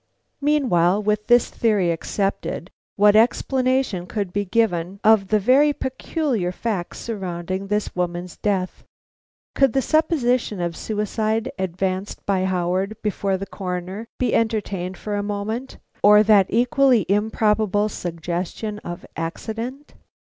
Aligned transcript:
Meanwhile, 0.41 1.03
with 1.03 1.27
this 1.27 1.51
theory 1.51 1.91
accepted, 1.91 2.71
what 2.95 3.15
explanation 3.15 4.07
could 4.07 4.33
be 4.33 4.45
given 4.45 4.99
of 5.03 5.27
the 5.27 5.37
very 5.39 5.73
peculiar 5.73 6.51
facts 6.51 6.97
surrounding 6.97 7.67
this 7.67 7.95
woman's 7.95 8.35
death? 8.35 8.83
Could 9.53 9.73
the 9.73 9.81
supposition 9.83 10.59
of 10.59 10.75
suicide 10.75 11.51
advanced 11.59 12.25
by 12.25 12.45
Howard 12.45 12.97
before 13.03 13.37
the 13.37 13.45
Coroner 13.45 14.07
be 14.17 14.33
entertained 14.33 14.97
for 14.97 15.15
a 15.15 15.21
moment, 15.21 15.77
or 16.01 16.23
that 16.23 16.47
equally 16.49 17.05
improbable 17.07 17.87
suggestion 17.87 18.79
of 18.79 19.05
accident? 19.15 19.93